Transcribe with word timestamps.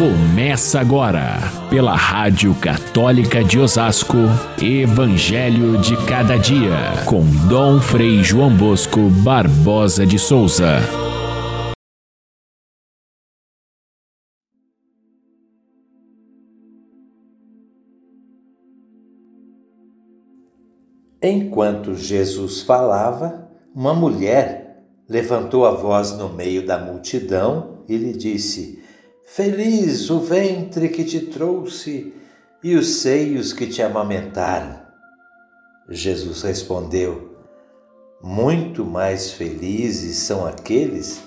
Começa 0.00 0.80
agora, 0.80 1.36
pela 1.68 1.94
Rádio 1.94 2.54
Católica 2.54 3.44
de 3.44 3.58
Osasco, 3.58 4.16
Evangelho 4.58 5.76
de 5.76 5.94
Cada 6.06 6.38
Dia, 6.38 7.04
com 7.04 7.20
Dom 7.46 7.78
Frei 7.82 8.24
João 8.24 8.50
Bosco 8.56 9.10
Barbosa 9.22 10.06
de 10.06 10.18
Souza. 10.18 10.78
Enquanto 21.22 21.94
Jesus 21.94 22.62
falava, 22.62 23.50
uma 23.74 23.92
mulher 23.92 24.82
levantou 25.06 25.66
a 25.66 25.72
voz 25.72 26.16
no 26.16 26.30
meio 26.30 26.64
da 26.64 26.78
multidão 26.78 27.84
e 27.86 27.98
lhe 27.98 28.14
disse: 28.14 28.79
Feliz 29.32 30.10
o 30.10 30.18
ventre 30.18 30.88
que 30.88 31.04
te 31.04 31.20
trouxe 31.20 32.12
e 32.64 32.74
os 32.74 32.96
seios 32.96 33.52
que 33.52 33.68
te 33.68 33.80
amamentaram. 33.80 34.80
Jesus 35.88 36.42
respondeu: 36.42 37.36
Muito 38.20 38.84
mais 38.84 39.30
felizes 39.30 40.16
são 40.16 40.44
aqueles 40.44 41.22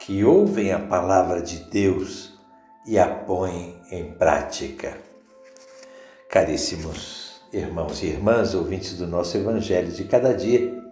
que 0.00 0.24
ouvem 0.24 0.72
a 0.72 0.80
palavra 0.80 1.40
de 1.40 1.58
Deus 1.70 2.32
e 2.84 2.98
a 2.98 3.06
põem 3.06 3.80
em 3.92 4.10
prática. 4.14 4.98
Caríssimos 6.28 7.42
irmãos 7.52 8.02
e 8.02 8.06
irmãs, 8.06 8.54
ouvintes 8.54 8.94
do 8.94 9.06
nosso 9.06 9.36
Evangelho 9.36 9.92
de 9.92 10.02
cada 10.02 10.34
dia. 10.34 10.82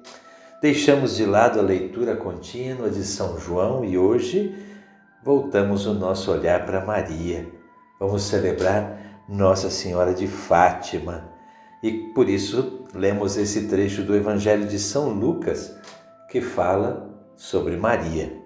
Deixamos 0.62 1.17
de 1.17 1.27
lado 1.27 1.59
a 1.59 1.62
leitura 1.65 2.15
contínua 2.15 2.89
de 2.89 3.03
São 3.03 3.41
João 3.41 3.84
e 3.84 3.98
hoje 3.98 4.73
voltamos 5.24 5.87
o 5.87 5.95
nosso 5.95 6.30
olhar 6.30 6.66
para 6.66 6.84
Maria. 6.84 7.51
Vamos 7.98 8.24
celebrar 8.24 9.24
Nossa 9.27 9.70
Senhora 9.70 10.12
de 10.12 10.27
Fátima 10.27 11.33
e 11.83 11.92
por 12.14 12.28
isso 12.28 12.84
lemos 12.92 13.39
esse 13.39 13.66
trecho 13.66 14.03
do 14.03 14.14
Evangelho 14.14 14.66
de 14.66 14.78
São 14.78 15.08
Lucas 15.08 15.75
que 16.28 16.42
fala 16.42 17.11
sobre 17.36 17.75
Maria. 17.75 18.39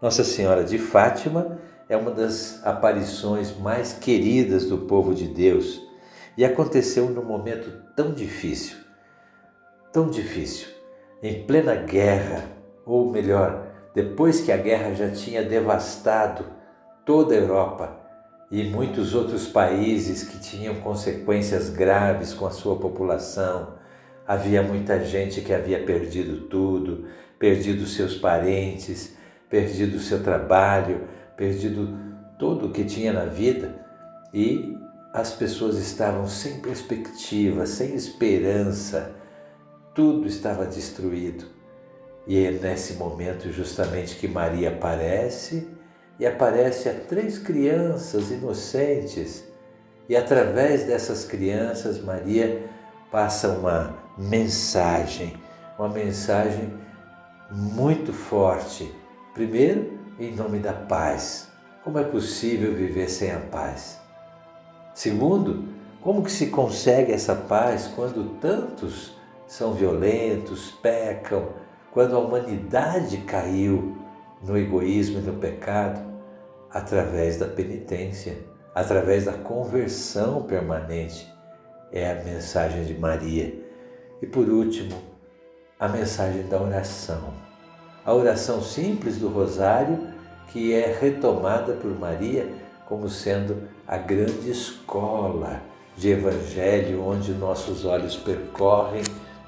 Nossa 0.00 0.24
Senhora 0.24 0.64
de 0.64 0.78
Fátima 0.78 1.58
é 1.86 1.98
uma 1.98 2.10
das 2.10 2.64
aparições 2.64 3.54
mais 3.58 3.92
queridas 3.92 4.64
do 4.64 4.78
povo 4.78 5.14
de 5.14 5.28
Deus 5.28 5.82
e 6.34 6.46
aconteceu 6.46 7.10
num 7.10 7.24
momento 7.24 7.70
tão 7.94 8.14
difícil, 8.14 8.78
tão 9.92 10.08
difícil, 10.08 10.68
em 11.22 11.44
plena 11.44 11.74
guerra, 11.74 12.44
ou 12.86 13.10
melhor, 13.12 13.69
depois 13.94 14.40
que 14.40 14.52
a 14.52 14.56
guerra 14.56 14.94
já 14.94 15.10
tinha 15.10 15.42
devastado 15.42 16.44
toda 17.04 17.34
a 17.34 17.38
Europa 17.38 18.00
e 18.50 18.64
muitos 18.64 19.14
outros 19.14 19.46
países 19.46 20.24
que 20.24 20.38
tinham 20.38 20.76
consequências 20.76 21.70
graves 21.70 22.34
com 22.34 22.46
a 22.46 22.50
sua 22.50 22.76
população. 22.76 23.74
Havia 24.26 24.62
muita 24.62 25.04
gente 25.04 25.40
que 25.40 25.52
havia 25.52 25.84
perdido 25.84 26.48
tudo, 26.48 27.06
perdido 27.38 27.86
seus 27.86 28.16
parentes, 28.16 29.16
perdido 29.48 29.98
seu 29.98 30.22
trabalho, 30.22 31.08
perdido 31.36 31.98
tudo 32.38 32.66
o 32.66 32.72
que 32.72 32.84
tinha 32.84 33.12
na 33.12 33.24
vida 33.24 33.84
e 34.32 34.76
as 35.12 35.32
pessoas 35.32 35.76
estavam 35.76 36.28
sem 36.28 36.60
perspectiva, 36.60 37.66
sem 37.66 37.94
esperança, 37.94 39.16
tudo 39.94 40.28
estava 40.28 40.64
destruído. 40.64 41.59
E 42.30 42.46
é 42.46 42.52
nesse 42.52 42.92
momento 42.92 43.50
justamente 43.50 44.14
que 44.14 44.28
Maria 44.28 44.68
aparece 44.68 45.66
e 46.16 46.24
aparece 46.24 46.88
a 46.88 46.94
três 46.94 47.40
crianças 47.40 48.30
inocentes. 48.30 49.42
E 50.08 50.14
através 50.14 50.84
dessas 50.84 51.24
crianças, 51.24 52.00
Maria 52.00 52.70
passa 53.10 53.48
uma 53.48 53.98
mensagem, 54.16 55.42
uma 55.76 55.88
mensagem 55.88 56.72
muito 57.50 58.12
forte. 58.12 58.94
Primeiro, 59.34 59.98
em 60.16 60.32
nome 60.32 60.60
da 60.60 60.72
paz. 60.72 61.48
Como 61.82 61.98
é 61.98 62.04
possível 62.04 62.72
viver 62.72 63.10
sem 63.10 63.32
a 63.32 63.40
paz? 63.40 63.98
Segundo, 64.94 65.64
como 66.00 66.22
que 66.22 66.30
se 66.30 66.46
consegue 66.46 67.10
essa 67.10 67.34
paz 67.34 67.90
quando 67.96 68.38
tantos 68.38 69.18
são 69.48 69.74
violentos, 69.74 70.70
pecam, 70.80 71.48
quando 71.92 72.14
a 72.14 72.18
humanidade 72.18 73.18
caiu 73.18 73.96
no 74.42 74.56
egoísmo 74.56 75.18
e 75.18 75.22
no 75.22 75.34
pecado? 75.34 76.08
Através 76.70 77.36
da 77.36 77.46
penitência, 77.46 78.38
através 78.74 79.24
da 79.24 79.32
conversão 79.32 80.42
permanente. 80.42 81.28
É 81.92 82.12
a 82.12 82.22
mensagem 82.22 82.84
de 82.84 82.94
Maria. 82.94 83.52
E 84.22 84.26
por 84.26 84.48
último, 84.48 84.96
a 85.78 85.88
mensagem 85.88 86.46
da 86.46 86.60
oração. 86.60 87.34
A 88.04 88.14
oração 88.14 88.62
simples 88.62 89.18
do 89.18 89.28
Rosário, 89.28 90.06
que 90.48 90.72
é 90.72 90.96
retomada 91.00 91.72
por 91.72 91.90
Maria 91.98 92.48
como 92.90 93.08
sendo 93.08 93.68
a 93.86 93.96
grande 93.96 94.50
escola 94.50 95.62
de 95.96 96.10
evangelho 96.10 97.04
onde 97.04 97.32
nossos 97.32 97.84
olhos 97.84 98.16
percorrem 98.16 99.02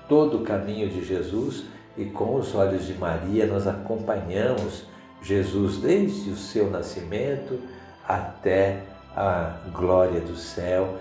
todo 0.08 0.38
o 0.38 0.44
caminho 0.44 0.88
de 0.88 1.04
Jesus 1.04 1.64
e 1.96 2.06
com 2.06 2.36
os 2.36 2.54
olhos 2.54 2.86
de 2.86 2.94
Maria 2.94 3.46
nós 3.46 3.66
acompanhamos 3.66 4.84
Jesus 5.22 5.78
desde 5.78 6.30
o 6.30 6.36
seu 6.36 6.70
nascimento 6.70 7.60
até 8.06 8.82
a 9.16 9.56
glória 9.72 10.20
do 10.20 10.36
céu, 10.36 10.98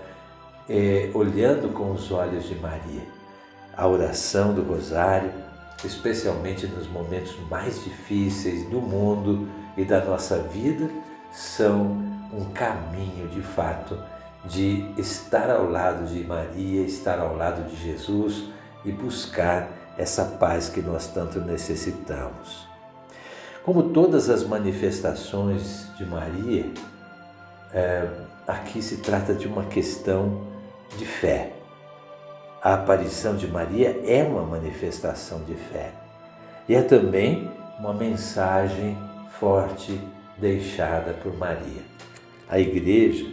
eh, 0.68 1.10
olhando 1.14 1.72
com 1.72 1.90
os 1.92 2.10
olhos 2.12 2.44
de 2.44 2.54
Maria. 2.56 3.02
A 3.76 3.88
oração 3.88 4.54
do 4.54 4.62
Rosário, 4.62 5.32
especialmente 5.84 6.66
nos 6.66 6.86
momentos 6.86 7.36
mais 7.50 7.82
difíceis 7.82 8.68
do 8.68 8.80
mundo 8.80 9.48
e 9.76 9.84
da 9.84 10.04
nossa 10.04 10.38
vida, 10.38 10.88
são 11.32 12.02
um 12.32 12.44
caminho 12.52 13.28
de 13.28 13.40
fato 13.40 13.98
de 14.44 14.92
estar 14.98 15.50
ao 15.50 15.68
lado 15.68 16.06
de 16.06 16.22
Maria, 16.24 16.82
estar 16.82 17.18
ao 17.18 17.36
lado 17.36 17.68
de 17.68 17.76
Jesus 17.76 18.44
e 18.84 18.92
buscar 18.92 19.81
essa 19.96 20.24
paz 20.24 20.68
que 20.68 20.80
nós 20.80 21.06
tanto 21.06 21.40
necessitamos. 21.40 22.66
Como 23.64 23.90
todas 23.90 24.28
as 24.28 24.44
manifestações 24.44 25.86
de 25.96 26.04
Maria, 26.04 26.66
é, 27.72 28.08
aqui 28.46 28.82
se 28.82 28.98
trata 28.98 29.34
de 29.34 29.46
uma 29.46 29.64
questão 29.64 30.46
de 30.96 31.04
fé. 31.04 31.52
A 32.62 32.74
aparição 32.74 33.36
de 33.36 33.46
Maria 33.46 34.00
é 34.04 34.22
uma 34.22 34.42
manifestação 34.42 35.42
de 35.44 35.54
fé 35.54 35.92
e 36.68 36.74
é 36.74 36.82
também 36.82 37.50
uma 37.78 37.92
mensagem 37.92 38.96
forte 39.38 40.00
deixada 40.38 41.12
por 41.14 41.36
Maria 41.36 41.92
a 42.52 42.58
igreja, 42.58 43.24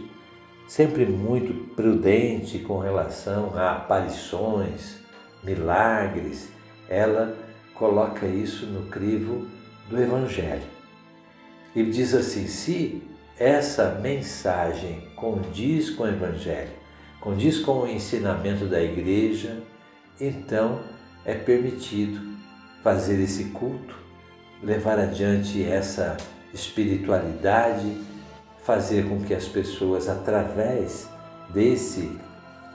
sempre 0.66 1.04
muito 1.04 1.74
prudente 1.74 2.58
com 2.60 2.78
relação 2.78 3.52
a 3.54 3.72
aparições, 3.72 4.96
milagres, 5.42 6.48
ela 6.88 7.36
coloca 7.74 8.26
isso 8.26 8.66
no 8.66 8.86
crivo 8.90 9.46
do 9.88 10.00
Evangelho. 10.00 10.62
E 11.74 11.82
diz 11.84 12.14
assim: 12.14 12.46
se 12.46 13.02
essa 13.38 13.98
mensagem 14.02 15.08
condiz 15.16 15.90
com 15.90 16.04
o 16.04 16.08
Evangelho, 16.08 16.72
condiz 17.20 17.58
com 17.60 17.80
o 17.80 17.88
ensinamento 17.88 18.66
da 18.66 18.82
igreja, 18.82 19.62
então 20.20 20.80
é 21.24 21.34
permitido 21.34 22.20
fazer 22.82 23.20
esse 23.22 23.44
culto, 23.44 23.94
levar 24.62 24.98
adiante 24.98 25.64
essa 25.64 26.16
espiritualidade 26.52 28.10
fazer 28.62 29.08
com 29.08 29.20
que 29.20 29.34
as 29.34 29.48
pessoas, 29.48 30.08
através 30.08 31.08
desse 31.48 32.16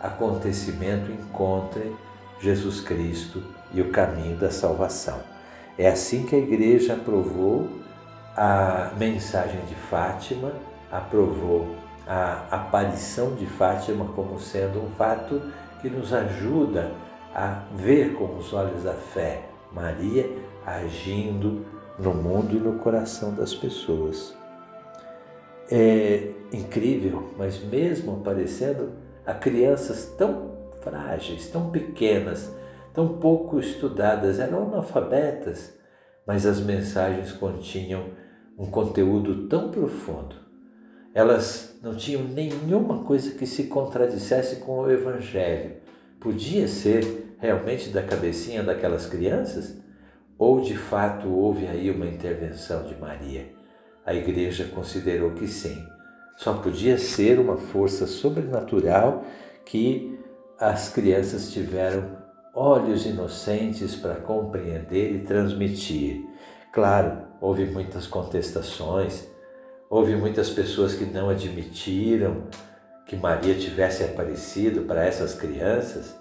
acontecimento, 0.02 1.12
encontrem 1.12 1.96
Jesus 2.40 2.82
Cristo 2.82 3.44
e 3.74 3.82
o 3.82 3.92
caminho 3.92 4.38
da 4.38 4.52
salvação. 4.52 5.20
É 5.78 5.88
assim 5.88 6.26
que 6.26 6.36
a 6.36 6.40
igreja 6.40 6.94
aprovou 6.94 7.68
a 8.36 8.92
mensagem 8.98 9.60
de 9.66 9.76
Fátima, 9.76 10.54
aprovou 10.92 11.76
a 12.08 12.46
aparição 12.52 13.36
de 13.36 13.46
Fátima 13.46 14.06
como 14.16 14.40
sendo 14.40 14.84
um 14.84 14.90
fato 14.92 15.42
que 15.82 15.90
nos 15.90 16.14
ajuda 16.14 16.92
a 17.34 17.64
ver 17.76 18.14
com 18.14 18.38
os 18.38 18.54
olhos 18.54 18.84
da 18.84 18.94
fé 18.94 19.44
Maria 19.72 20.30
agindo 20.66 21.66
no 22.00 22.14
mundo 22.14 22.56
e 22.56 22.60
no 22.60 22.80
coração 22.80 23.34
das 23.34 23.54
pessoas 23.54 24.36
é 25.72 26.32
incrível, 26.52 27.32
mas 27.38 27.60
mesmo 27.64 28.18
aparecendo 28.22 28.94
a 29.26 29.34
crianças 29.34 30.06
tão 30.18 30.55
frágeis, 30.86 31.50
tão 31.50 31.72
pequenas, 31.72 32.50
tão 32.94 33.18
pouco 33.18 33.60
estudadas, 33.60 34.40
eram 34.40 34.64
analfabetas, 34.64 35.74
mas 36.26 36.46
as 36.46 36.62
mensagens 36.62 37.34
continham 37.34 38.12
um 38.58 38.68
conteúdo 38.68 39.50
tão 39.50 39.70
profundo. 39.70 40.36
elas 41.14 41.78
não 41.82 41.96
tinham 41.96 42.24
nenhuma 42.24 43.04
coisa 43.04 43.32
que 43.32 43.48
se 43.48 43.66
contradissesse 43.66 44.58
com 44.58 44.80
o 44.80 44.92
Evangelho. 44.92 45.78
Podia 46.20 46.68
ser 46.68 47.36
realmente 47.40 47.90
da 47.90 48.02
cabecinha 48.04 48.62
daquelas 48.62 49.06
crianças? 49.06 49.78
Ou 50.38 50.60
de 50.60 50.76
fato 50.76 51.30
houve 51.30 51.68
aí 51.68 51.90
uma 51.90 52.06
intervenção 52.06 52.84
de 52.84 52.96
Maria? 52.96 53.48
A 54.06 54.14
igreja 54.14 54.66
considerou 54.66 55.32
que 55.32 55.48
sim. 55.48 55.86
Só 56.36 56.56
podia 56.56 56.98
ser 56.98 57.40
uma 57.40 57.56
força 57.56 58.06
sobrenatural 58.06 59.24
que 59.64 60.20
as 60.60 60.90
crianças 60.90 61.52
tiveram 61.52 62.18
olhos 62.54 63.06
inocentes 63.06 63.96
para 63.96 64.16
compreender 64.16 65.14
e 65.14 65.20
transmitir. 65.20 66.26
Claro, 66.72 67.28
houve 67.42 67.66
muitas 67.66 68.08
contestações, 68.08 69.28
houve 69.90 70.16
muitas 70.16 70.50
pessoas 70.50 70.96
que 70.96 71.06
não 71.06 71.30
admitiram 71.30 72.44
que 73.06 73.16
Maria 73.16 73.56
tivesse 73.56 74.04
aparecido 74.04 74.84
para 74.84 75.04
essas 75.04 75.36
crianças. 75.36 76.16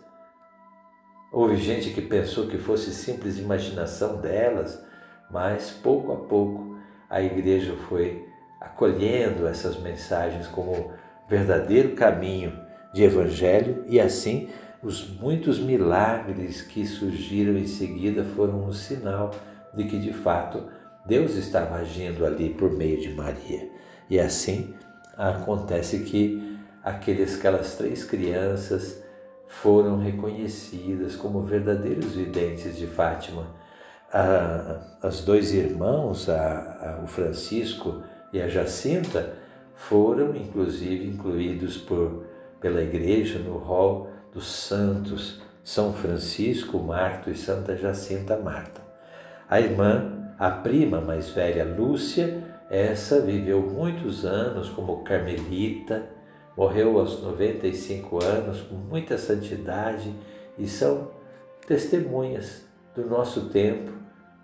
Houve 1.32 1.56
gente 1.56 1.90
que 1.90 2.02
pensou 2.02 2.46
que 2.46 2.58
fosse 2.58 2.92
simples 2.92 3.38
imaginação 3.38 4.20
delas, 4.20 4.84
mas 5.30 5.70
pouco 5.70 6.12
a 6.12 6.16
pouco 6.16 6.76
a 7.08 7.22
igreja 7.22 7.76
foi 7.88 8.28
acolhendo 8.60 9.46
essas 9.46 9.78
mensagens 9.80 10.46
como 10.48 10.92
verdadeiro 11.28 11.94
caminho 11.94 12.63
de 12.94 13.02
evangelho 13.02 13.84
e 13.88 14.00
assim 14.00 14.48
os 14.80 15.08
muitos 15.18 15.58
milagres 15.58 16.62
que 16.62 16.86
surgiram 16.86 17.58
em 17.58 17.66
seguida 17.66 18.22
foram 18.22 18.64
um 18.64 18.72
sinal 18.72 19.32
de 19.74 19.84
que 19.84 19.98
de 19.98 20.12
fato 20.12 20.62
Deus 21.04 21.34
estava 21.34 21.76
agindo 21.76 22.24
ali 22.24 22.50
por 22.50 22.70
meio 22.70 23.00
de 23.00 23.12
Maria. 23.12 23.68
E 24.08 24.20
assim 24.20 24.74
acontece 25.16 26.00
que 26.04 26.56
aqueles, 26.82 27.36
aquelas 27.36 27.74
três 27.74 28.04
crianças 28.04 29.02
foram 29.48 29.98
reconhecidas 29.98 31.16
como 31.16 31.42
verdadeiros 31.42 32.14
videntes 32.14 32.76
de 32.76 32.86
Fátima. 32.86 33.46
Ah, 34.12 34.80
as 35.02 35.22
dois 35.22 35.52
irmãos, 35.52 36.28
a, 36.28 36.98
a, 37.00 37.02
o 37.02 37.06
Francisco 37.08 38.02
e 38.32 38.40
a 38.40 38.48
Jacinta, 38.48 39.34
foram 39.74 40.36
inclusive 40.36 41.06
incluídos 41.06 41.76
por, 41.76 42.24
pela 42.64 42.82
igreja 42.82 43.38
no 43.38 43.58
rol 43.58 44.08
dos 44.32 44.46
santos 44.46 45.38
São 45.62 45.92
Francisco 45.92 46.78
Marto 46.78 47.28
e 47.28 47.36
Santa 47.36 47.76
Jacinta 47.76 48.38
Marta. 48.38 48.80
A 49.46 49.60
irmã, 49.60 50.32
a 50.38 50.50
prima 50.50 50.98
mais 50.98 51.28
velha 51.28 51.62
Lúcia, 51.62 52.42
essa 52.70 53.20
viveu 53.20 53.60
muitos 53.60 54.24
anos 54.24 54.70
como 54.70 55.04
carmelita, 55.04 56.06
morreu 56.56 56.98
aos 56.98 57.22
95 57.22 58.24
anos 58.24 58.62
com 58.62 58.76
muita 58.76 59.18
santidade 59.18 60.10
e 60.56 60.66
são 60.66 61.10
testemunhas 61.66 62.64
do 62.96 63.04
nosso 63.04 63.50
tempo, 63.50 63.92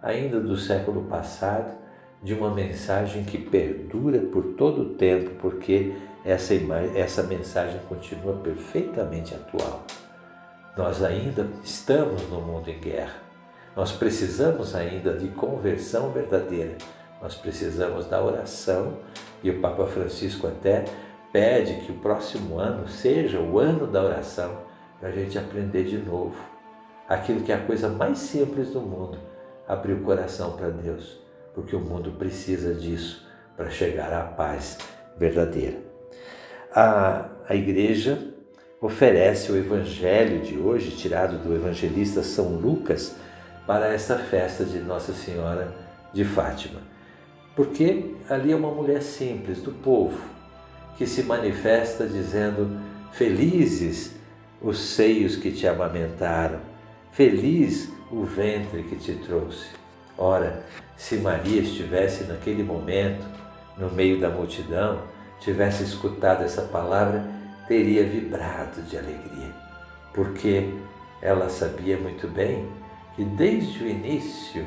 ainda 0.02 0.38
do 0.38 0.58
século 0.58 1.04
passado, 1.04 1.74
de 2.22 2.34
uma 2.34 2.54
mensagem 2.54 3.24
que 3.24 3.38
perdura 3.38 4.18
por 4.18 4.44
todo 4.58 4.82
o 4.82 4.94
tempo, 4.96 5.30
porque 5.40 5.94
essa, 6.24 6.54
essa 6.94 7.22
mensagem 7.22 7.80
continua 7.88 8.34
perfeitamente 8.34 9.34
atual. 9.34 9.84
Nós 10.76 11.02
ainda 11.02 11.46
estamos 11.62 12.22
no 12.28 12.40
mundo 12.40 12.68
em 12.68 12.78
guerra. 12.78 13.16
Nós 13.74 13.92
precisamos 13.92 14.74
ainda 14.74 15.14
de 15.14 15.28
conversão 15.28 16.10
verdadeira. 16.10 16.76
Nós 17.22 17.34
precisamos 17.34 18.06
da 18.06 18.22
oração 18.22 18.98
e 19.42 19.50
o 19.50 19.60
Papa 19.60 19.86
Francisco 19.86 20.46
até 20.46 20.84
pede 21.32 21.84
que 21.84 21.92
o 21.92 21.98
próximo 21.98 22.58
ano 22.58 22.88
seja 22.88 23.40
o 23.40 23.58
ano 23.58 23.86
da 23.86 24.02
oração 24.02 24.62
para 24.98 25.10
a 25.10 25.12
gente 25.12 25.38
aprender 25.38 25.84
de 25.84 25.98
novo 25.98 26.36
aquilo 27.08 27.40
que 27.40 27.50
é 27.50 27.56
a 27.56 27.66
coisa 27.66 27.88
mais 27.88 28.18
simples 28.18 28.70
do 28.70 28.80
mundo, 28.80 29.18
abrir 29.66 29.94
o 29.94 30.02
coração 30.02 30.52
para 30.52 30.70
Deus, 30.70 31.18
porque 31.52 31.74
o 31.74 31.80
mundo 31.80 32.12
precisa 32.12 32.72
disso 32.72 33.26
para 33.56 33.68
chegar 33.68 34.12
à 34.12 34.22
paz 34.22 34.78
verdadeira. 35.18 35.89
A, 36.74 37.28
a 37.48 37.54
igreja 37.54 38.32
oferece 38.80 39.50
o 39.50 39.56
evangelho 39.56 40.40
de 40.40 40.56
hoje, 40.56 40.92
tirado 40.92 41.36
do 41.38 41.54
evangelista 41.54 42.22
São 42.22 42.54
Lucas, 42.54 43.16
para 43.66 43.92
essa 43.92 44.16
festa 44.16 44.64
de 44.64 44.78
Nossa 44.78 45.12
Senhora 45.12 45.74
de 46.12 46.24
Fátima. 46.24 46.80
Porque 47.56 48.14
ali 48.28 48.52
é 48.52 48.56
uma 48.56 48.70
mulher 48.70 49.02
simples, 49.02 49.60
do 49.60 49.72
povo, 49.72 50.20
que 50.96 51.06
se 51.06 51.24
manifesta 51.24 52.06
dizendo: 52.06 52.80
Felizes 53.12 54.14
os 54.62 54.78
seios 54.78 55.36
que 55.36 55.50
te 55.50 55.66
amamentaram, 55.66 56.60
feliz 57.12 57.90
o 58.10 58.22
ventre 58.22 58.84
que 58.84 58.96
te 58.96 59.14
trouxe. 59.14 59.66
Ora, 60.16 60.64
se 60.96 61.16
Maria 61.16 61.62
estivesse 61.62 62.24
naquele 62.24 62.62
momento, 62.62 63.26
no 63.76 63.90
meio 63.90 64.20
da 64.20 64.28
multidão, 64.28 65.02
tivesse 65.40 65.82
escutado 65.82 66.44
essa 66.44 66.62
palavra, 66.62 67.24
teria 67.66 68.04
vibrado 68.04 68.82
de 68.82 68.96
alegria, 68.96 69.52
porque 70.14 70.74
ela 71.22 71.48
sabia 71.48 71.96
muito 71.96 72.28
bem 72.28 72.68
que 73.14 73.24
desde 73.24 73.84
o 73.84 73.88
início 73.88 74.66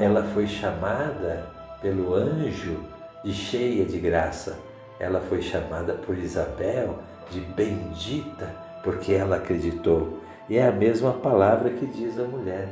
ela 0.00 0.22
foi 0.34 0.46
chamada 0.46 1.46
pelo 1.80 2.14
anjo 2.14 2.84
de 3.24 3.32
cheia 3.32 3.84
de 3.84 3.98
graça. 3.98 4.58
Ela 4.98 5.20
foi 5.20 5.42
chamada 5.42 5.94
por 5.94 6.16
Isabel 6.16 6.98
de 7.30 7.40
bendita, 7.40 8.46
porque 8.82 9.12
ela 9.12 9.36
acreditou. 9.36 10.20
E 10.48 10.56
é 10.56 10.66
a 10.66 10.72
mesma 10.72 11.12
palavra 11.12 11.70
que 11.70 11.86
diz 11.86 12.18
a 12.18 12.24
mulher: 12.24 12.68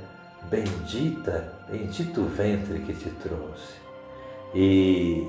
Bendita, 0.51 1.53
bendito 1.71 2.21
o 2.21 2.29
ventre 2.29 2.79
que 2.81 2.95
te 2.95 3.11
trouxe. 3.11 3.75
E, 4.55 5.29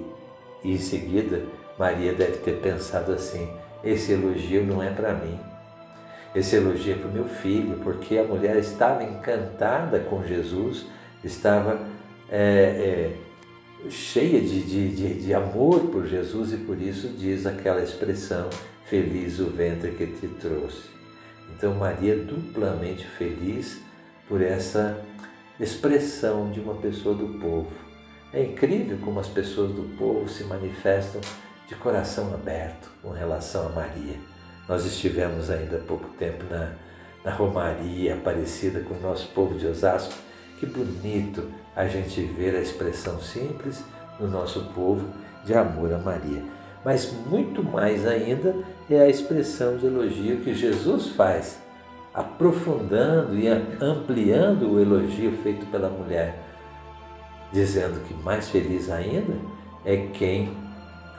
e 0.65 0.71
em 0.71 0.79
seguida, 0.79 1.43
Maria 1.77 2.11
deve 2.11 2.37
ter 2.37 2.53
pensado 2.53 3.11
assim: 3.11 3.47
esse 3.83 4.13
elogio 4.13 4.65
não 4.65 4.81
é 4.81 4.89
para 4.89 5.13
mim. 5.13 5.39
Esse 6.33 6.55
elogio 6.55 6.95
é 6.95 6.97
para 6.97 7.07
o 7.07 7.13
meu 7.13 7.25
filho, 7.25 7.77
porque 7.83 8.17
a 8.17 8.23
mulher 8.23 8.57
estava 8.57 9.03
encantada 9.03 9.99
com 9.99 10.25
Jesus, 10.25 10.87
estava 11.23 11.79
é, 12.27 13.13
é, 13.85 13.89
cheia 13.91 14.41
de, 14.41 14.63
de, 14.63 14.89
de, 14.89 15.13
de 15.21 15.33
amor 15.35 15.81
por 15.91 16.07
Jesus 16.07 16.51
e 16.51 16.57
por 16.57 16.81
isso 16.81 17.09
diz 17.09 17.45
aquela 17.45 17.83
expressão: 17.83 18.49
Feliz 18.85 19.39
o 19.39 19.51
ventre 19.51 19.91
que 19.91 20.07
te 20.07 20.27
trouxe. 20.27 20.89
Então, 21.55 21.75
Maria 21.75 22.13
é 22.13 22.17
duplamente 22.17 23.05
feliz 23.05 23.79
por 24.27 24.41
essa 24.41 24.99
expressão 25.59 26.49
de 26.49 26.59
uma 26.59 26.73
pessoa 26.73 27.13
do 27.13 27.39
povo. 27.39 27.85
É 28.35 28.43
incrível 28.43 28.97
como 29.01 29.17
as 29.21 29.29
pessoas 29.29 29.71
do 29.71 29.95
povo 29.97 30.27
se 30.27 30.43
manifestam 30.43 31.21
de 31.69 31.75
coração 31.75 32.33
aberto 32.33 32.91
com 33.01 33.11
relação 33.11 33.67
a 33.67 33.69
Maria. 33.69 34.17
Nós 34.67 34.85
estivemos 34.85 35.49
ainda 35.49 35.77
há 35.77 35.79
pouco 35.79 36.09
tempo 36.19 36.43
na, 36.49 36.73
na 37.23 37.31
Romaria 37.31 38.13
Aparecida 38.13 38.81
com 38.81 38.93
o 38.93 38.99
nosso 38.99 39.29
povo 39.29 39.57
de 39.57 39.65
Osasco. 39.65 40.13
Que 40.59 40.65
bonito 40.65 41.49
a 41.73 41.87
gente 41.87 42.21
ver 42.23 42.57
a 42.57 42.59
expressão 42.59 43.21
simples 43.21 43.81
do 44.19 44.27
nosso 44.27 44.65
povo 44.75 45.07
de 45.45 45.53
amor 45.53 45.93
a 45.93 45.97
Maria. 45.97 46.43
Mas 46.83 47.09
muito 47.27 47.63
mais 47.63 48.05
ainda 48.05 48.53
é 48.89 48.99
a 48.99 49.07
expressão 49.07 49.77
de 49.77 49.85
elogio 49.85 50.41
que 50.41 50.53
Jesus 50.53 51.07
faz, 51.11 51.61
aprofundando 52.13 53.33
e 53.39 53.47
ampliando 53.47 54.73
o 54.73 54.81
elogio 54.81 55.31
feito 55.41 55.65
pela 55.67 55.87
mulher, 55.87 56.37
dizendo 57.55 58.05
que 58.05 58.13
mais 58.13 58.49
feliz 58.49 58.91
ainda 58.91 59.33
é 59.85 59.95
quem 60.11 60.57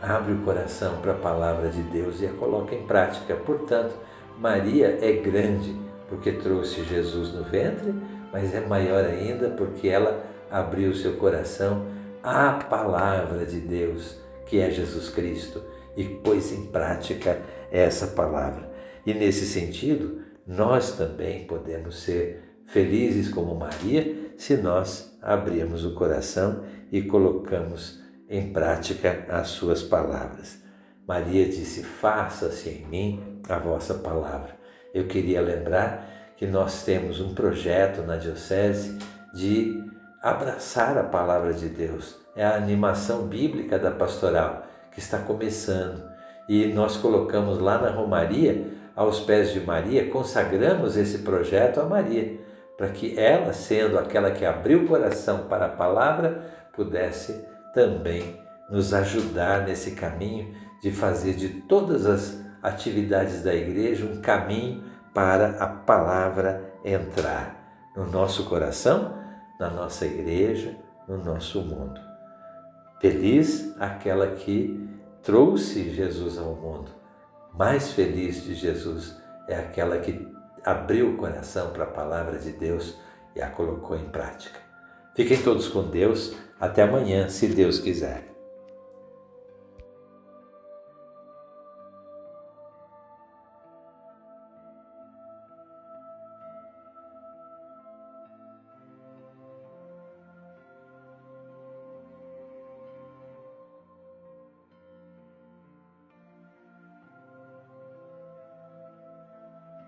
abre 0.03 0.35
o 0.35 0.43
coração 0.43 0.99
para 1.01 1.13
a 1.13 1.19
palavra 1.19 1.71
de 1.71 1.83
Deus 1.85 2.21
e 2.21 2.27
a 2.27 2.33
coloca 2.33 2.75
em 2.75 2.87
prática. 2.87 3.35
Portanto, 3.35 3.95
Maria 4.39 4.99
é 5.01 5.13
grande 5.13 5.75
porque 6.11 6.33
trouxe 6.33 6.85
Jesus 6.85 7.33
no 7.33 7.43
ventre, 7.43 7.95
mas 8.31 8.55
é 8.55 8.61
maior 8.61 9.03
ainda 9.03 9.49
porque 9.49 9.89
ela 9.89 10.27
abriu 10.51 10.95
seu 10.95 11.15
coração 11.15 11.87
à 12.23 12.53
palavra 12.53 13.47
de 13.47 13.59
Deus, 13.59 14.21
que 14.45 14.61
é 14.61 14.71
Jesus 14.71 15.09
Cristo, 15.09 15.63
e 15.97 16.05
pôs 16.05 16.53
em 16.53 16.67
prática 16.67 17.41
essa 17.73 18.09
palavra. 18.09 18.71
E 19.07 19.15
nesse 19.15 19.47
sentido, 19.47 20.21
nós 20.47 20.93
também 20.93 21.47
podemos 21.47 22.03
ser 22.03 22.43
felizes 22.67 23.31
como 23.31 23.55
Maria 23.55 24.15
se 24.37 24.55
nós 24.59 25.16
abrirmos 25.27 25.85
o 25.85 25.93
coração 25.93 26.63
e 26.93 27.03
colocamos 27.03 28.01
em 28.31 28.53
prática 28.53 29.27
as 29.29 29.49
suas 29.49 29.83
palavras. 29.83 30.63
Maria 31.07 31.45
disse: 31.47 31.83
Faça-se 31.83 32.69
em 32.71 32.87
mim 32.87 33.41
a 33.49 33.59
vossa 33.59 33.95
palavra. 33.95 34.57
Eu 34.95 35.09
queria 35.09 35.41
lembrar 35.41 36.33
que 36.37 36.47
nós 36.47 36.85
temos 36.85 37.21
um 37.21 37.35
projeto 37.35 38.03
na 38.03 38.17
Diocese 38.17 38.99
de 39.35 39.85
abraçar 40.23 40.97
a 40.97 41.03
palavra 41.03 41.53
de 41.53 41.69
Deus. 41.69 42.17
É 42.37 42.45
a 42.45 42.57
animação 42.57 43.27
bíblica 43.27 43.79
da 43.79 43.91
pastoral, 43.91 44.65
que 44.93 45.01
está 45.01 45.19
começando. 45.19 46.03
E 46.49 46.67
nós 46.67 46.97
colocamos 46.97 47.59
lá 47.59 47.79
na 47.79 47.91
Romaria, 47.91 48.67
aos 48.95 49.21
pés 49.21 49.53
de 49.53 49.61
Maria, 49.61 50.09
consagramos 50.09 50.97
esse 50.97 51.19
projeto 51.19 51.81
a 51.81 51.85
Maria, 51.85 52.39
para 52.77 52.89
que 52.89 53.19
ela, 53.19 53.53
sendo 53.53 53.99
aquela 53.99 54.31
que 54.31 54.45
abriu 54.45 54.85
o 54.85 54.89
coração 54.89 55.47
para 55.49 55.67
a 55.67 55.71
palavra, 55.71 56.69
pudesse 56.75 57.45
também 57.73 58.41
nos 58.71 58.93
ajudar 58.93 59.63
nesse 59.63 59.93
caminho 59.93 60.55
de 60.83 60.93
fazer 60.93 61.35
de 61.35 61.49
todas 61.63 62.07
as 62.07 62.45
atividades 62.63 63.43
da 63.43 63.55
igreja 63.55 64.05
um 64.05 64.21
caminho 64.21 64.85
para 65.15 65.63
a 65.63 65.67
palavra 65.67 66.75
entrar 66.85 67.91
no 67.97 68.07
nosso 68.07 68.45
coração, 68.45 69.17
na 69.59 69.71
nossa 69.71 70.05
igreja, 70.05 70.77
no 71.09 71.17
nosso 71.17 71.63
mundo. 71.63 71.99
Feliz 73.01 73.75
aquela 73.79 74.29
que 74.29 74.89
trouxe 75.23 75.91
Jesus 75.91 76.39
ao 76.39 76.55
mundo. 76.55 76.91
Mais 77.55 77.93
feliz 77.93 78.43
de 78.45 78.55
Jesus 78.55 79.17
é 79.49 79.57
aquela 79.57 79.99
que 79.99 80.36
abriu 80.67 81.11
o 81.11 81.17
coração 81.17 81.71
para 81.71 81.85
a 81.85 81.91
palavra 81.91 82.39
de 82.39 82.51
Deus 82.51 82.97
e 83.37 83.41
a 83.41 83.49
colocou 83.49 83.97
em 83.97 84.09
prática. 84.09 84.59
Fiquem 85.15 85.41
todos 85.41 85.69
com 85.69 85.85
Deus. 85.85 86.37
Até 86.61 86.83
amanhã, 86.83 87.29
se 87.29 87.47
Deus 87.47 87.79
quiser. 87.79 88.36